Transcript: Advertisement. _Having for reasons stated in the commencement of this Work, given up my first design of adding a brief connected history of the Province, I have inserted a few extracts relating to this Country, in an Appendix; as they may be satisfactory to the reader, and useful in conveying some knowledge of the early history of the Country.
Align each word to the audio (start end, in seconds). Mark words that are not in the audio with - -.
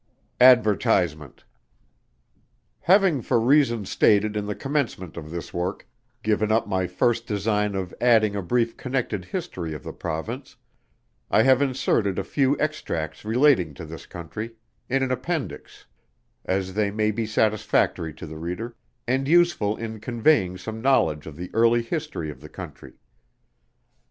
Advertisement. 0.39 1.43
_Having 2.87 3.23
for 3.23 3.39
reasons 3.39 3.91
stated 3.91 4.35
in 4.35 4.47
the 4.47 4.55
commencement 4.55 5.15
of 5.15 5.29
this 5.29 5.53
Work, 5.53 5.87
given 6.23 6.51
up 6.51 6.67
my 6.67 6.87
first 6.87 7.27
design 7.27 7.75
of 7.75 7.93
adding 8.01 8.35
a 8.35 8.41
brief 8.41 8.75
connected 8.77 9.25
history 9.25 9.75
of 9.75 9.83
the 9.83 9.93
Province, 9.93 10.55
I 11.29 11.43
have 11.43 11.61
inserted 11.61 12.17
a 12.17 12.23
few 12.23 12.57
extracts 12.59 13.23
relating 13.23 13.75
to 13.75 13.85
this 13.85 14.07
Country, 14.07 14.55
in 14.89 15.03
an 15.03 15.11
Appendix; 15.11 15.85
as 16.45 16.73
they 16.73 16.89
may 16.89 17.11
be 17.11 17.27
satisfactory 17.27 18.11
to 18.15 18.25
the 18.25 18.39
reader, 18.39 18.75
and 19.07 19.27
useful 19.27 19.77
in 19.77 19.99
conveying 19.99 20.57
some 20.57 20.81
knowledge 20.81 21.27
of 21.27 21.35
the 21.35 21.51
early 21.53 21.83
history 21.83 22.31
of 22.31 22.41
the 22.41 22.49
Country. 22.49 22.93